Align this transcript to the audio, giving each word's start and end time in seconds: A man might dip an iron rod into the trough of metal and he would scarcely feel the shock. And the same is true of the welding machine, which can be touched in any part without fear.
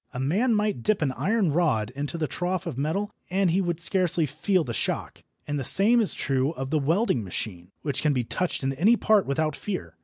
A 0.15 0.19
man 0.19 0.55
might 0.55 0.81
dip 0.81 1.03
an 1.03 1.11
iron 1.11 1.51
rod 1.53 1.91
into 1.91 2.17
the 2.17 2.25
trough 2.25 2.65
of 2.65 2.75
metal 2.75 3.11
and 3.29 3.51
he 3.51 3.61
would 3.61 3.79
scarcely 3.79 4.25
feel 4.25 4.63
the 4.63 4.73
shock. 4.73 5.21
And 5.45 5.59
the 5.59 5.63
same 5.63 6.01
is 6.01 6.15
true 6.15 6.53
of 6.53 6.71
the 6.71 6.79
welding 6.79 7.23
machine, 7.23 7.69
which 7.83 8.01
can 8.01 8.11
be 8.11 8.23
touched 8.23 8.63
in 8.63 8.73
any 8.73 8.97
part 8.97 9.27
without 9.27 9.55
fear. 9.55 9.95